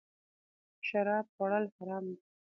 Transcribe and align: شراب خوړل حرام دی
شراب 0.87 1.25
خوړل 1.33 1.65
حرام 1.75 2.03
دی 2.13 2.23